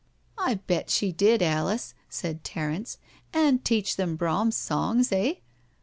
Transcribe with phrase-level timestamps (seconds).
[0.39, 2.97] ...""I bet she did, Alice," said Terence,"
[3.33, 5.33] and teach them Brahms' songs, eh?"